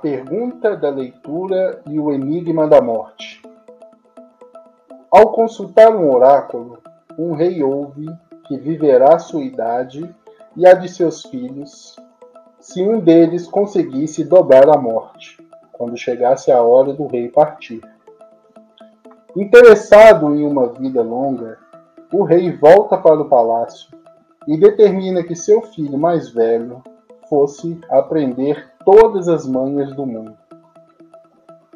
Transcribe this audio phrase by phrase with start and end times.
[0.00, 3.42] pergunta da leitura e o enigma da morte.
[5.10, 6.78] Ao consultar um oráculo,
[7.18, 8.06] um rei ouve
[8.46, 10.08] que viverá sua idade
[10.56, 11.96] e a de seus filhos,
[12.58, 15.38] se um deles conseguisse dobrar a morte,
[15.72, 17.82] quando chegasse a hora do rei partir.
[19.36, 21.58] Interessado em uma vida longa,
[22.12, 23.90] o rei volta para o palácio
[24.48, 26.82] e determina que seu filho mais velho
[27.30, 30.36] fosse aprender todas as manhas do mundo.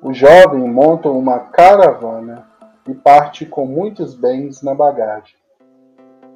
[0.00, 2.46] O jovem monta uma caravana
[2.88, 5.34] e parte com muitos bens na bagagem.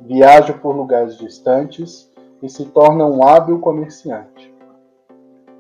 [0.01, 4.53] Viaja por lugares distantes e se torna um hábil comerciante.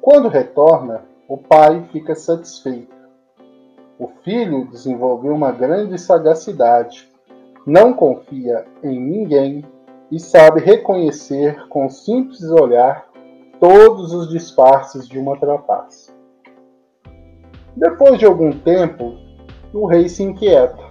[0.02, 2.92] Quando retorna, o pai fica satisfeito.
[3.98, 7.08] O filho desenvolveu uma grande sagacidade,
[7.64, 9.64] não confia em ninguém
[10.10, 13.13] e sabe reconhecer com simples olhar
[13.64, 16.12] todos os disfarces de uma trapaça.
[17.74, 19.14] Depois de algum tempo,
[19.72, 20.84] o rei se inquieta.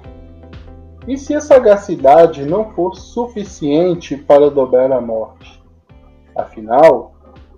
[1.07, 5.63] E se a sagacidade não for suficiente para dobrar a morte?
[6.35, 7.13] Afinal,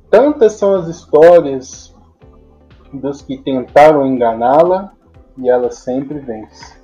[0.10, 1.96] tantas são as histórias
[2.92, 4.92] dos que tentaram enganá-la
[5.38, 6.78] e ela sempre vence.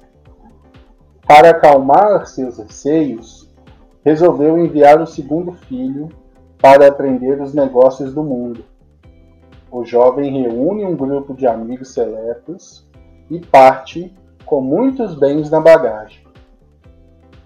[1.28, 3.54] Para acalmar seus receios,
[4.06, 6.08] resolveu enviar o segundo filho
[6.62, 8.64] para aprender os negócios do mundo.
[9.72, 12.88] O jovem reúne um grupo de amigos seletos
[13.30, 14.14] e parte
[14.46, 16.24] com muitos bens na bagagem.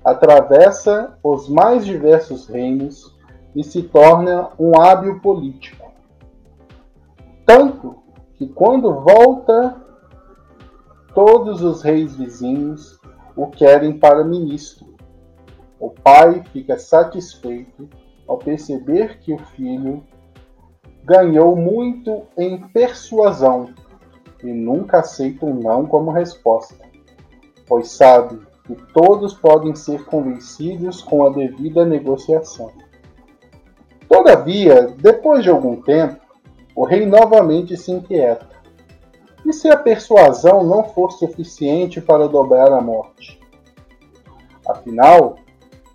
[0.03, 3.15] Atravessa os mais diversos reinos
[3.55, 5.91] e se torna um hábil político.
[7.45, 7.95] Tanto
[8.33, 9.77] que quando volta,
[11.13, 12.99] todos os reis vizinhos
[13.35, 14.95] o querem para ministro.
[15.79, 17.87] O pai fica satisfeito
[18.27, 20.03] ao perceber que o filho
[21.03, 23.69] ganhou muito em persuasão
[24.43, 26.75] e nunca aceita um não como resposta,
[27.67, 32.71] pois sabe que todos podem ser convencidos com a devida negociação.
[34.07, 36.19] Todavia, depois de algum tempo,
[36.75, 38.55] o rei novamente se inquieta.
[39.45, 43.39] E se a persuasão não for suficiente para dobrar a morte?
[44.67, 45.37] Afinal,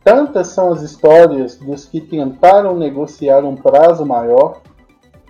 [0.02, 4.62] Tantas são as histórias dos que tentaram negociar um prazo maior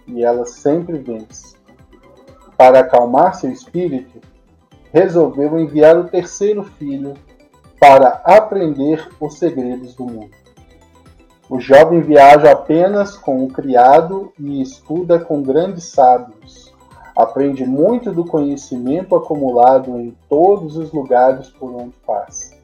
[0.06, 1.58] e elas sempre vencem.
[2.56, 4.20] Para acalmar seu espírito,
[4.92, 7.14] resolveu enviar o terceiro filho
[7.81, 10.36] para aprender os segredos do mundo.
[11.48, 16.72] O jovem viaja apenas com o criado e estuda com grandes sábios.
[17.16, 22.59] Aprende muito do conhecimento acumulado em todos os lugares por onde passa.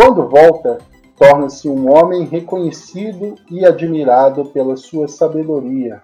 [0.00, 0.78] Quando volta,
[1.16, 6.00] torna-se um homem reconhecido e admirado pela sua sabedoria,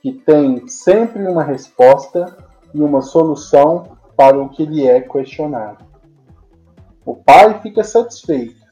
[0.00, 2.36] que tem sempre uma resposta
[2.72, 5.84] e uma solução para o que lhe é questionado.
[7.04, 8.64] O pai fica satisfeito.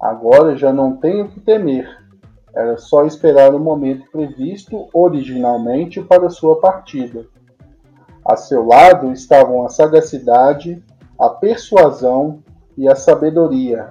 [0.00, 1.94] Agora já não tenho o que temer.
[2.56, 7.26] Era só esperar o momento previsto originalmente para sua partida.
[8.24, 10.82] A seu lado estavam a sagacidade,
[11.18, 12.42] a persuasão
[12.78, 13.90] e a sabedoria,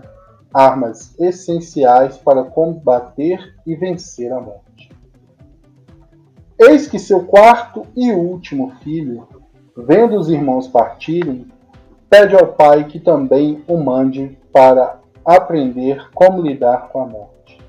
[0.53, 4.89] armas essenciais para combater e vencer a morte.
[6.57, 9.27] Eis que seu quarto e último filho,
[9.75, 11.45] vendo os irmãos partirem,
[12.09, 17.59] pede ao pai que também o mande para aprender como lidar com a morte.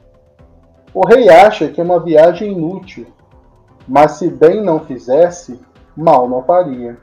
[0.95, 3.09] O rei acha que é uma viagem inútil,
[3.89, 5.61] mas se bem não fizesse,
[5.97, 6.97] mal não faria.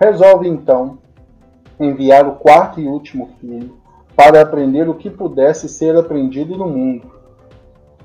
[0.00, 0.98] Resolve então
[1.80, 3.76] enviar o quarto e último filho
[4.16, 7.10] para aprender o que pudesse ser aprendido no mundo.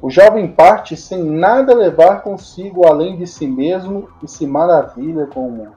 [0.02, 5.48] O jovem parte sem nada levar consigo além de si mesmo e se maravilha com
[5.48, 5.76] o mundo.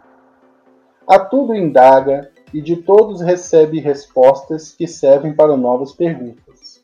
[1.07, 6.83] A tudo indaga e de todos recebe respostas que servem para novas perguntas.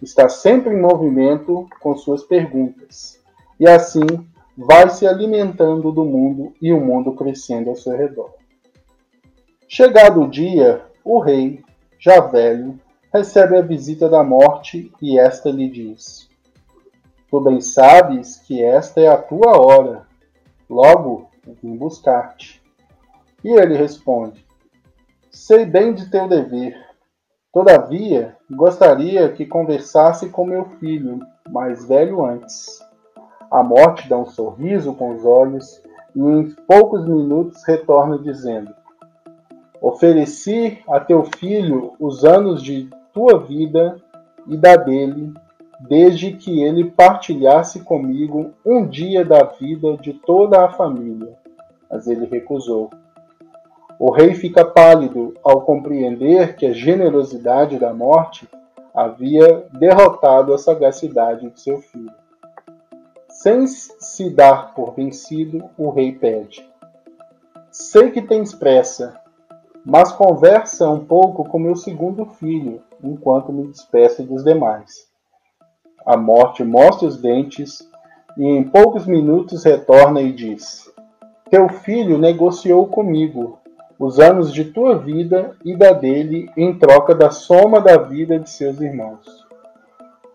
[0.00, 3.20] Está sempre em movimento com suas perguntas,
[3.60, 4.06] e assim
[4.56, 8.30] vai se alimentando do mundo e o mundo crescendo ao seu redor.
[9.70, 11.62] Chegado o dia, o rei,
[11.98, 12.80] já velho,
[13.12, 16.26] recebe a visita da morte e esta lhe diz:
[17.30, 20.06] Tu bem sabes que esta é a tua hora,
[20.70, 21.28] logo
[21.62, 22.62] vim buscar-te.
[23.44, 24.42] E ele responde:
[25.30, 26.74] Sei bem de teu dever.
[27.52, 31.20] Todavia, gostaria que conversasse com meu filho,
[31.50, 32.80] mais velho antes.
[33.50, 35.82] A morte dá um sorriso com os olhos
[36.16, 38.74] e em poucos minutos retorna dizendo:
[39.80, 43.96] Ofereci a teu filho os anos de tua vida
[44.46, 45.32] e da dele,
[45.80, 51.34] desde que ele partilhasse comigo um dia da vida de toda a família.
[51.90, 52.90] Mas ele recusou.
[53.98, 58.48] O rei fica pálido ao compreender que a generosidade da morte
[58.94, 62.12] havia derrotado a sagacidade de seu filho.
[63.28, 66.68] Sem se dar por vencido, o rei pede:
[67.70, 69.20] Sei que tens pressa,
[69.84, 75.06] mas conversa um pouco com meu segundo filho, enquanto me despeço dos demais.
[76.06, 77.88] A morte mostra os dentes
[78.36, 80.90] e em poucos minutos retorna e diz:
[81.50, 83.58] Teu filho negociou comigo
[83.98, 88.48] os anos de tua vida e da dele em troca da soma da vida de
[88.48, 89.46] seus irmãos.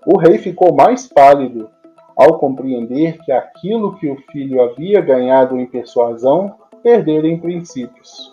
[0.06, 1.70] O rei ficou mais pálido
[2.16, 8.33] ao compreender que aquilo que o filho havia ganhado em persuasão perdera em princípios.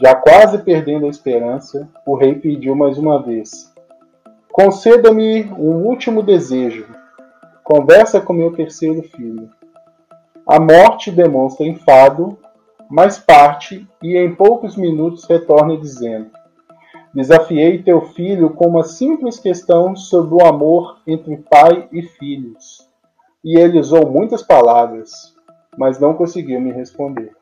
[0.00, 3.72] Já quase perdendo a esperança, o rei pediu mais uma vez:
[4.50, 6.86] Conceda-me um último desejo.
[7.64, 9.50] Conversa com meu terceiro filho.
[10.46, 12.38] A morte demonstra enfado
[12.88, 16.30] mas parte e em poucos minutos retorna dizendo:
[17.12, 22.88] Desafiei teu filho com uma simples questão sobre o amor entre pai e filhos.
[23.44, 25.34] E ele usou muitas palavras,
[25.76, 27.37] mas não conseguiu me responder.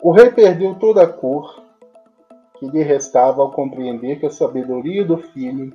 [0.00, 1.62] O rei perdeu toda a cor
[2.58, 5.72] que lhe restava ao compreender que a sabedoria do filho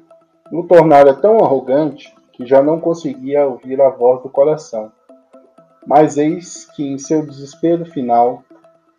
[0.52, 4.92] o tornara tão arrogante que já não conseguia ouvir a voz do coração.
[5.86, 8.44] Mas eis que, em seu desespero final,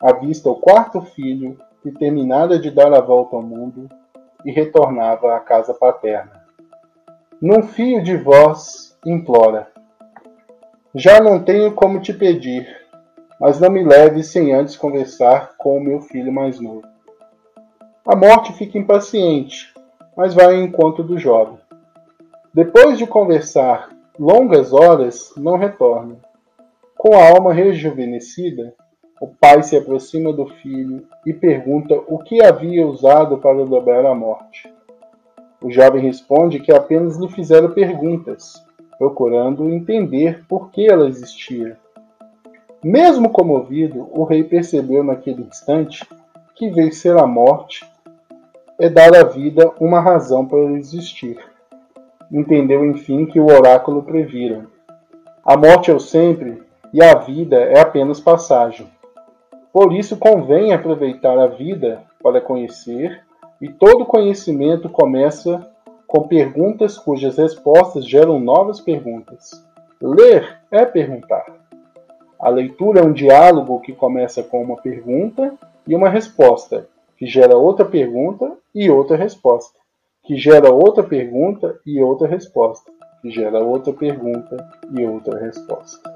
[0.01, 3.89] avista o quarto filho que terminara de dar a volta ao mundo
[4.45, 6.45] e retornava à casa paterna.
[7.41, 9.69] Num fio de voz implora:
[10.95, 12.84] Já não tenho como te pedir,
[13.41, 16.83] mas não me leve sem antes conversar com o meu filho mais novo.
[18.07, 19.73] A morte fica impaciente,
[20.17, 21.59] mas vai ao encontro do jovem.
[22.53, 23.89] Depois de conversar
[24.19, 26.17] longas horas, não retorna.
[26.97, 28.75] Com a alma rejuvenescida,
[29.21, 34.15] o pai se aproxima do filho e pergunta o que havia usado para dobrar a
[34.15, 34.73] morte.
[35.63, 38.63] O jovem responde que apenas lhe fizeram perguntas,
[38.99, 41.79] procurando entender por que ela existia.
[42.85, 46.07] Mesmo comovido, o rei percebeu naquele instante
[46.55, 47.83] que vencer a morte
[48.79, 51.39] é dar à vida uma razão para existir.
[52.31, 54.67] Entendeu enfim que o oráculo previra.
[55.43, 58.87] A morte é o sempre e a vida é apenas passagem.
[59.73, 63.23] Por isso convém aproveitar a vida para conhecer,
[63.63, 65.67] e todo conhecimento começa
[66.07, 69.65] com perguntas cujas respostas geram novas perguntas.
[70.03, 71.64] Ler é perguntar.
[72.45, 75.55] A leitura é um diálogo que começa com uma pergunta
[75.89, 76.87] e uma resposta,
[77.17, 79.79] que gera outra pergunta e outra resposta,
[80.23, 82.93] que gera outra pergunta e outra resposta,
[83.23, 84.59] que gera outra pergunta
[84.95, 86.14] e outra resposta.